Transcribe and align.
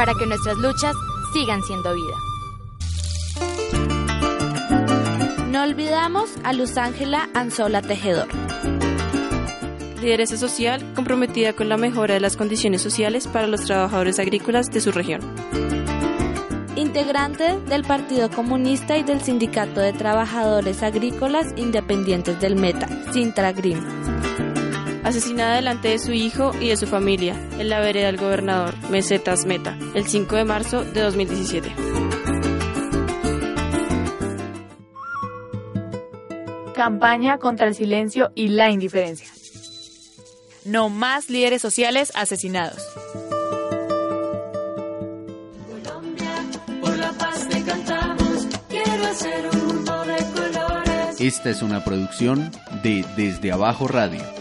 para 0.00 0.14
que 0.14 0.24
nuestras 0.24 0.56
luchas 0.56 0.96
sigan 1.34 1.62
siendo 1.62 1.94
vida. 1.94 2.14
No 5.50 5.62
olvidamos 5.62 6.30
a 6.42 6.54
Luz 6.54 6.78
Ángela 6.78 7.28
Anzola 7.34 7.82
Tejedor. 7.82 8.26
Lideresa 10.00 10.38
social 10.38 10.94
comprometida 10.94 11.52
con 11.52 11.68
la 11.68 11.76
mejora 11.76 12.14
de 12.14 12.20
las 12.20 12.38
condiciones 12.38 12.80
sociales 12.80 13.26
para 13.26 13.46
los 13.46 13.66
trabajadores 13.66 14.18
agrícolas 14.18 14.70
de 14.70 14.80
su 14.80 14.90
región. 14.90 15.20
Integrante 16.76 17.58
del 17.68 17.84
Partido 17.84 18.30
Comunista 18.30 18.96
y 18.96 19.02
del 19.02 19.20
Sindicato 19.20 19.80
de 19.80 19.92
Trabajadores 19.92 20.82
Agrícolas 20.82 21.48
Independientes 21.56 22.40
del 22.40 22.56
Meta, 22.56 22.88
Sintra 23.12 23.52
Green. 23.52 24.09
Asesinada 25.10 25.56
delante 25.56 25.88
de 25.88 25.98
su 25.98 26.12
hijo 26.12 26.52
y 26.60 26.68
de 26.68 26.76
su 26.76 26.86
familia 26.86 27.34
en 27.58 27.68
la 27.68 27.80
vereda 27.80 28.06
del 28.06 28.16
gobernador, 28.16 28.76
Mesetas 28.90 29.44
Meta, 29.44 29.76
el 29.96 30.06
5 30.06 30.36
de 30.36 30.44
marzo 30.44 30.84
de 30.84 31.00
2017. 31.00 31.74
Campaña 36.76 37.38
contra 37.38 37.66
el 37.66 37.74
silencio 37.74 38.30
y 38.36 38.50
la 38.50 38.70
indiferencia. 38.70 39.26
No 40.64 40.90
más 40.90 41.28
líderes 41.28 41.60
sociales 41.60 42.12
asesinados. 42.14 42.80
Esta 51.18 51.50
es 51.50 51.62
una 51.62 51.82
producción 51.82 52.52
de 52.84 53.04
Desde 53.16 53.50
Abajo 53.50 53.88
Radio. 53.88 54.39